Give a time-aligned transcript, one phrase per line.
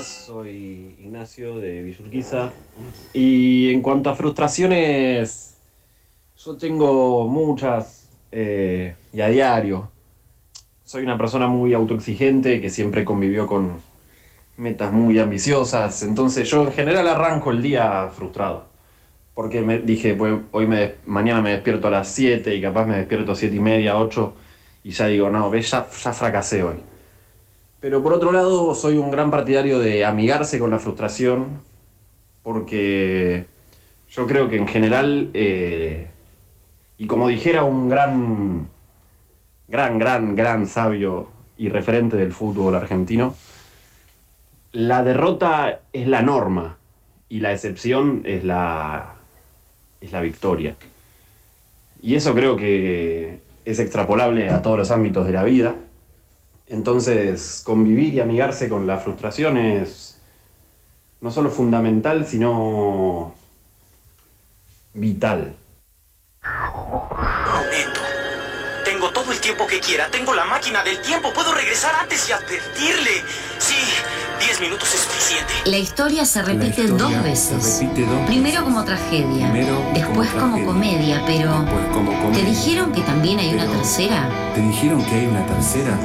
[0.00, 2.50] Soy Ignacio de Villurquiza.
[3.12, 5.58] Y en cuanto a frustraciones,
[6.38, 9.90] yo tengo muchas eh, y a diario.
[10.84, 13.72] Soy una persona muy autoexigente que siempre convivió con
[14.56, 16.02] metas muy ambiciosas.
[16.02, 18.64] Entonces yo en general arranco el día frustrado.
[19.34, 20.16] Porque me dije,
[20.52, 20.66] hoy
[21.04, 24.34] mañana me despierto a las 7 y capaz me despierto a 7 y media, 8
[24.84, 26.93] y ya digo, no, ve, ya, ya fracasé hoy.
[27.84, 31.60] Pero por otro lado, soy un gran partidario de amigarse con la frustración,
[32.42, 33.44] porque
[34.10, 36.08] yo creo que en general, eh,
[36.96, 38.68] y como dijera un gran,
[39.68, 41.28] gran, gran, gran sabio
[41.58, 43.34] y referente del fútbol argentino,
[44.72, 46.78] la derrota es la norma
[47.28, 49.16] y la excepción es la,
[50.00, 50.74] es la victoria.
[52.00, 55.74] Y eso creo que es extrapolable a todos los ámbitos de la vida.
[56.66, 60.20] Entonces, convivir y amigarse con la frustración es
[61.20, 63.34] no solo fundamental, sino
[64.94, 65.56] vital.
[69.44, 70.08] Tiempo que quiera.
[70.10, 71.30] Tengo la máquina del tiempo.
[71.34, 73.22] Puedo regresar antes y advertirle.
[73.58, 73.76] Sí,
[74.40, 75.52] 10 minutos es suficiente.
[75.66, 77.78] La historia se repite historia dos veces.
[77.80, 78.64] repite dos Primero veces.
[78.64, 82.44] como tragedia, Primero después como como, tragedia, comedia, pero después como ¿te comedia.
[82.44, 84.28] dijeron que también hay una Pero- tercera?
[84.54, 85.98] ¿Te dijeron que hay una tercera?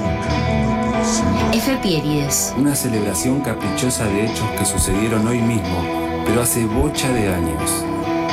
[1.53, 1.77] F.
[1.81, 2.53] Pierides.
[2.57, 7.85] Una celebración caprichosa de hechos que sucedieron hoy mismo, pero hace bocha de años.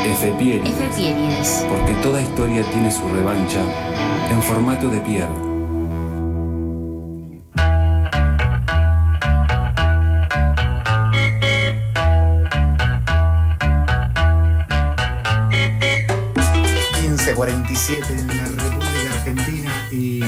[0.04, 0.34] F.
[0.38, 1.64] Pierides.
[1.68, 3.60] Porque toda historia tiene su revancha
[4.30, 5.46] en formato de Pierre.
[17.88, 20.20] en la República Argentina y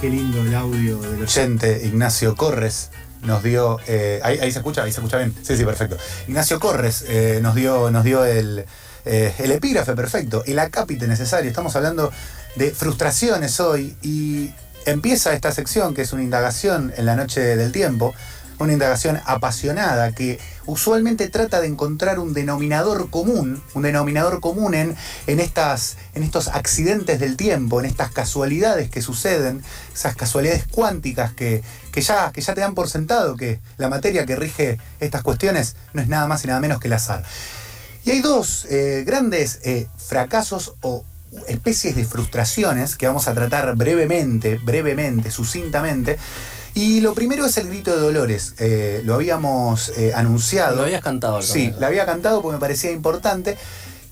[0.00, 2.90] qué lindo el audio del oyente Ignacio Corres
[3.22, 6.58] nos dio eh, ahí, ahí se escucha ahí se escucha bien sí sí perfecto Ignacio
[6.58, 8.64] Corres eh, nos dio nos dio el
[9.04, 12.12] eh, el epígrafe perfecto el acápite necesario estamos hablando
[12.56, 14.50] de frustraciones hoy y
[14.86, 18.14] empieza esta sección que es una indagación en la noche del tiempo
[18.58, 24.96] una indagación apasionada que usualmente trata de encontrar un denominador común, un denominador común en,
[25.26, 29.62] en, estas, en estos accidentes del tiempo, en estas casualidades que suceden,
[29.94, 34.26] esas casualidades cuánticas que, que, ya, que ya te dan por sentado que la materia
[34.26, 37.22] que rige estas cuestiones no es nada más y nada menos que el azar.
[38.08, 41.04] Y hay dos eh, grandes eh, fracasos o
[41.46, 46.16] especies de frustraciones que vamos a tratar brevemente, brevemente, sucintamente.
[46.72, 48.54] Y lo primero es el grito de Dolores.
[48.60, 50.76] Eh, lo habíamos anunciado.
[50.76, 51.42] Lo habías cantado.
[51.42, 53.58] Sí, lo había cantado porque me parecía importante.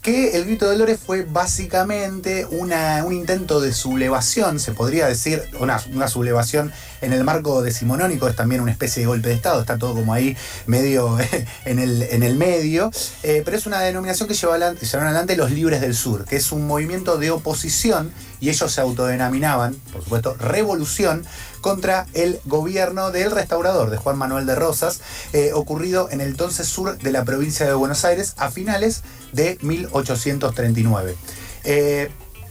[0.06, 5.42] Que el grito de Dolores fue básicamente una, un intento de sublevación, se podría decir,
[5.58, 9.60] una, una, sublevación en el marco decimonónico, es también una especie de golpe de Estado,
[9.60, 10.36] está todo como ahí
[10.66, 11.18] medio
[11.64, 12.92] en el, en el medio,
[13.24, 16.68] eh, pero es una denominación que llevaron adelante los Libres del Sur, que es un
[16.68, 21.26] movimiento de oposición, y ellos se autodenominaban, por supuesto, revolución,
[21.66, 25.00] contra el gobierno del restaurador de Juan Manuel de Rosas,
[25.32, 29.58] eh, ocurrido en el entonces sur de la provincia de Buenos Aires a finales de
[29.62, 31.16] 1839.
[31.64, 32.08] Eh,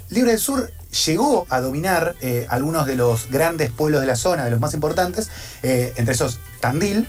[0.09, 0.70] Libre del Sur
[1.06, 4.74] llegó a dominar eh, algunos de los grandes pueblos de la zona, de los más
[4.74, 5.30] importantes,
[5.64, 7.08] eh, entre esos Tandil,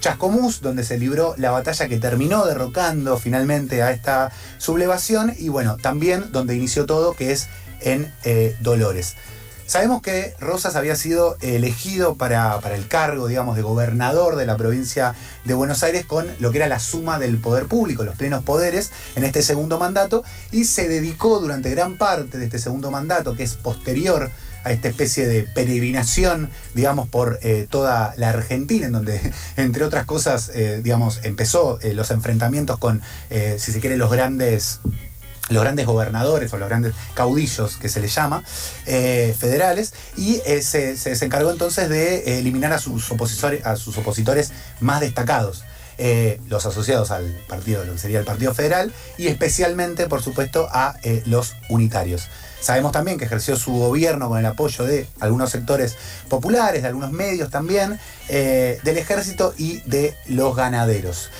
[0.00, 5.78] Chascomús, donde se libró la batalla que terminó derrocando finalmente a esta sublevación, y bueno,
[5.78, 7.48] también donde inició todo, que es
[7.80, 8.12] en
[8.60, 9.16] Dolores.
[9.68, 15.14] Sabemos que Rosas había sido elegido para, el cargo, digamos, de gobernador de la provincia
[15.44, 18.90] de Buenos Aires con lo que era la suma del poder público, los plenos poderes,
[19.14, 23.42] en este segundo mandato, y se dedicó durante gran parte de este segundo mandato, que
[23.42, 24.30] es posterior
[24.64, 29.20] a esta especie de peregrinación, digamos, por eh, toda la Argentina, en donde,
[29.58, 33.02] entre otras cosas, eh, digamos, empezó eh, los enfrentamientos con,
[33.58, 34.80] si se quiere, los grandes
[35.48, 38.42] los grandes gobernadores o los grandes caudillos que se les llama,
[38.86, 43.76] eh, federales, y eh, se, se, encargó entonces de eh, eliminar a sus, opositores, a
[43.76, 45.64] sus opositores más destacados.
[46.48, 50.94] Los asociados al partido, lo que sería el Partido Federal, y especialmente, por supuesto, a
[51.26, 52.28] los unitarios.
[52.60, 55.96] Sabemos también que ejerció su gobierno con el apoyo de algunos sectores
[56.28, 61.30] populares, de algunos medios también, del ejército y de los ganaderos.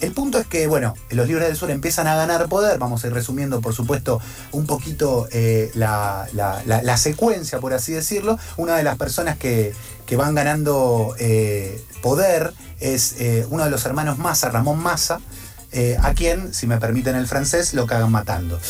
[0.00, 3.06] El punto es que, bueno, los libres del sur empiezan a ganar poder, vamos a
[3.06, 4.20] ir resumiendo, por supuesto,
[4.52, 8.38] un poquito eh, la, la, secuencia, por así decirlo.
[8.56, 9.74] Una de las personas que,
[10.06, 15.20] que van ganando eh, poder es eh, uno de los hermanos Massa, Ramón Massa,
[16.00, 18.60] a quien, si me permiten el francés, lo cagan matando.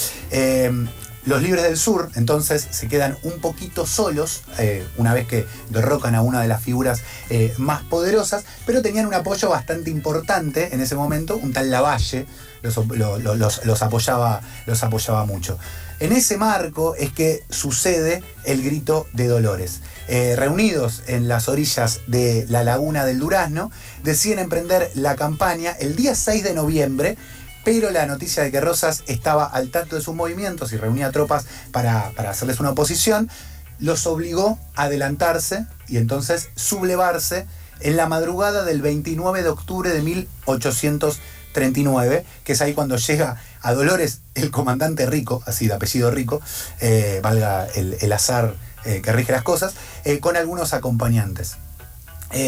[1.27, 6.15] Los Libres del Sur entonces se quedan un poquito solos eh, una vez que derrocan
[6.15, 7.01] a una de las figuras
[7.31, 12.27] eh, más poderosas, pero tenían un apoyo bastante importante en ese momento, un tal Lavalle
[12.63, 15.59] los, lo- lo- los- los apoyaba, los apoyaba mucho.
[16.01, 19.81] En ese marco es que sucede el grito de Dolores.
[20.09, 23.71] Eh, reunidos en las orillas de la laguna del Durazno,
[24.03, 27.17] deciden emprender la campaña el día 6 de noviembre
[27.65, 31.47] pero la noticia de que Rosas estaba al tanto de sus movimientos y reunía tropas
[31.73, 33.31] para, para hacerles una oposición,
[33.79, 37.47] los obligó a adelantarse y entonces sublevarse
[37.81, 43.75] en la madrugada del 29 de octubre de 1839, que es ahí cuando llega a
[43.75, 46.41] Dolores el comandante Rico, así de apellido Rico,
[46.81, 49.75] eh, valga el, el azar eh, que rige las cosas,
[50.05, 51.57] eh, con algunos acompañantes.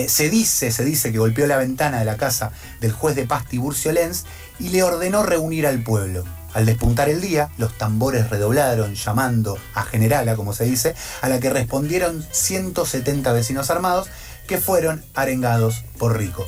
[0.08, 3.46] Se dice, se dice que golpeó la ventana de la casa del juez de paz
[3.46, 4.24] Tiburcio Lenz
[4.58, 6.24] y le ordenó reunir al pueblo.
[6.54, 11.38] Al despuntar el día, los tambores redoblaron llamando a generala, como se dice, a la
[11.38, 14.08] que respondieron 170 vecinos armados
[14.46, 16.46] que fueron arengados por Rico.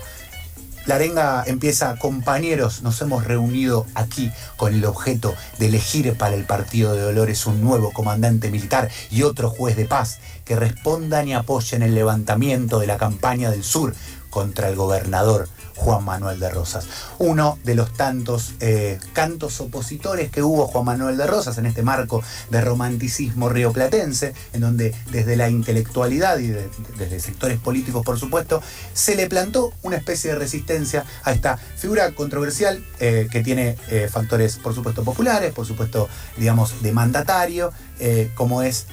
[0.87, 6.45] La arenga empieza, compañeros, nos hemos reunido aquí con el objeto de elegir para el
[6.45, 11.35] Partido de Dolores un nuevo comandante militar y otro juez de paz que respondan y
[11.35, 13.95] apoyen el levantamiento de la campaña del sur
[14.31, 16.87] contra el gobernador Juan Manuel de Rosas.
[17.19, 21.83] Uno de los tantos eh, cantos opositores que hubo Juan Manuel de Rosas en este
[21.83, 28.19] marco de romanticismo rioplatense, en donde desde la intelectualidad y de- desde sectores políticos, por
[28.19, 28.61] supuesto,
[28.93, 34.09] se le plantó una especie de resistencia a esta figura controversial eh, que tiene eh,
[34.13, 37.73] factores, por supuesto, populares, por supuesto, digamos, de mandatario,
[38.35, 38.87] como es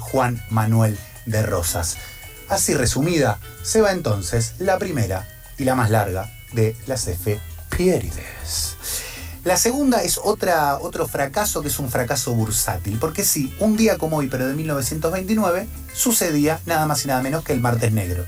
[0.00, 0.96] Juan Manuel
[1.26, 1.96] de Rosas.
[2.48, 5.26] Así resumida, se va entonces la primera
[5.62, 8.76] y la más larga de las efemérides.
[9.44, 14.18] La segunda es otro fracaso que es un fracaso bursátil, porque sí, un día como
[14.18, 18.24] hoy, pero de 1929, sucedía nada más y nada menos que el martes negro,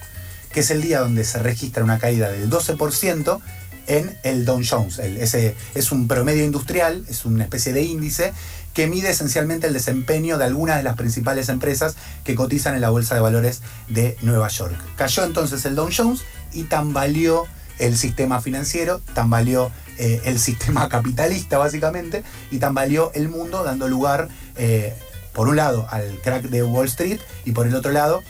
[0.52, 3.40] que es el día donde se registra una caída del 12%
[3.86, 4.98] en el Dow Jones.
[4.98, 8.32] Ese es un promedio industrial, es una especie de índice
[8.74, 11.94] que mide esencialmente el desempeño de algunas de las principales empresas
[12.24, 14.74] que cotizan en la Bolsa de Valores de Nueva York.
[14.96, 16.22] Cayó entonces el Dow Jones
[16.52, 17.46] y tambaleó
[17.78, 24.28] el sistema financiero, tambaleó eh, el sistema capitalista básicamente y tambaleó el mundo dando lugar,
[24.56, 24.92] eh,
[25.32, 28.22] por un lado, al crack de Wall Street y por el otro lado,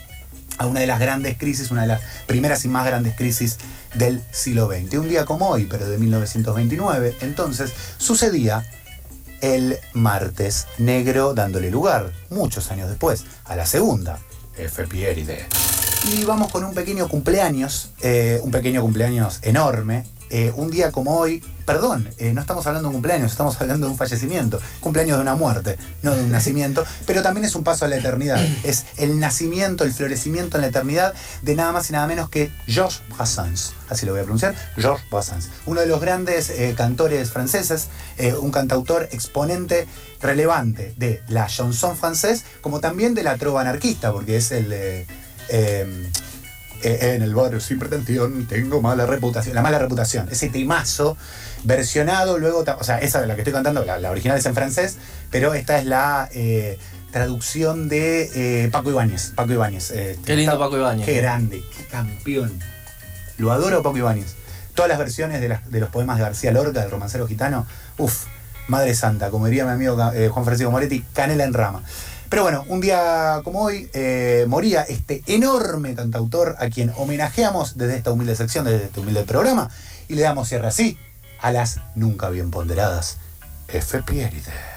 [0.58, 3.58] a una de las grandes crisis, una de las primeras y más grandes crisis
[3.94, 4.98] del siglo XX.
[4.98, 8.64] Un día como hoy, pero de 1929, entonces sucedía
[9.44, 14.18] el martes negro, dándole lugar, muchos años después, a la segunda
[14.56, 15.46] efeméride.
[16.12, 20.06] Y vamos con un pequeño cumpleaños, eh, un pequeño cumpleaños enorme.
[20.34, 23.86] Eh, un día como hoy, perdón, eh, no estamos hablando de un cumpleaños, estamos hablando
[23.86, 27.62] de un fallecimiento, cumpleaños de una muerte, no de un nacimiento, pero también es un
[27.62, 28.44] paso a la eternidad.
[28.64, 32.50] Es el nacimiento, el florecimiento en la eternidad de nada más y nada menos que
[32.66, 33.74] Georges Brassens.
[33.88, 35.50] Así lo voy a pronunciar, Georges Brassens.
[35.66, 37.86] Uno de los grandes eh, cantores franceses,
[38.18, 39.86] eh, un cantautor exponente
[40.20, 45.06] relevante de la chanson francés, como también de la trova anarquista, porque es el...
[46.84, 49.54] eh, en el barrio sin pretensión tengo mala reputación.
[49.54, 50.28] La mala reputación.
[50.30, 51.16] Ese temazo
[51.64, 54.54] versionado luego, o sea, esa de la que estoy cantando, la, la original es en
[54.54, 54.96] francés,
[55.30, 56.78] pero esta es la eh,
[57.10, 59.32] traducción de eh, Paco Ibáñez.
[59.34, 59.90] Paco Ibáñez.
[59.92, 61.06] eh, Qué lindo está- Paco Ibáñez.
[61.06, 62.58] Qué grande, qué campeón.
[63.38, 64.34] Lo adoro Paco Ibáñez.
[64.74, 67.66] Todas las versiones de, las- de los poemas de García Lorca, del romancero gitano,
[67.98, 68.24] uff,
[68.66, 71.82] Madre Santa, como diría mi amigo Juan Francisco Moretti, canela en rama.
[72.34, 77.96] Pero bueno, un día como hoy eh, moría este enorme cantautor a quien homenajeamos desde
[77.96, 79.70] esta humilde sección, desde este humilde programa,
[80.08, 80.98] y le damos cierre así
[81.40, 83.18] a las nunca bien ponderadas
[83.68, 84.73] efemérides.